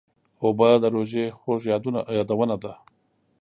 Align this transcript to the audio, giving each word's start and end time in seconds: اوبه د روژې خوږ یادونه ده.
اوبه 0.43 0.69
د 0.81 0.85
روژې 0.95 1.25
خوږ 1.39 1.61
یادونه 2.17 2.55
ده. 2.63 2.73